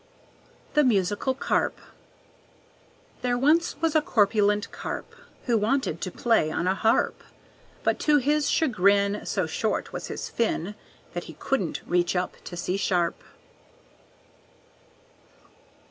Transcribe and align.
The 0.73 0.83
Musical 0.83 1.35
Carp 1.35 1.77
There 3.21 3.37
once 3.37 3.75
was 3.81 3.95
a 3.95 4.01
corpulent 4.01 4.71
carp 4.71 5.13
Who 5.45 5.59
wanted 5.59 6.01
to 6.01 6.09
play 6.09 6.49
on 6.49 6.65
a 6.65 6.73
harp, 6.73 7.21
But 7.83 7.99
to 7.99 8.17
his 8.17 8.49
chagrin 8.49 9.27
So 9.27 9.45
short 9.45 9.93
was 9.93 10.07
his 10.07 10.27
fin 10.27 10.73
That 11.13 11.25
he 11.25 11.33
couldn't 11.33 11.81
reach 11.85 12.15
up 12.15 12.37
to 12.45 12.57
C 12.57 12.77
sharp. 12.77 13.23